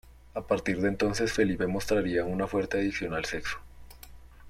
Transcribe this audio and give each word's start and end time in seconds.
A 0.33 0.41
partir 0.41 0.81
de 0.81 0.87
entonces 0.87 1.31
Felipe 1.31 1.67
mostraría 1.67 2.25
una 2.25 2.47
fuerte 2.47 2.79
adicción 2.79 3.13
al 3.13 3.25
sexo. 3.25 3.59